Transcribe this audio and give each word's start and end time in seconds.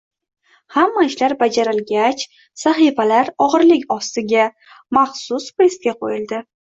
Hamma 0.75 1.03
ishlar 1.09 1.35
bajarilgach, 1.41 2.23
sahifalar 2.61 3.29
og‘irlik 3.47 3.85
ostiga, 3.97 4.47
maxsus 5.01 5.51
pressga 5.61 5.95
qo‘yildi. 6.03 6.43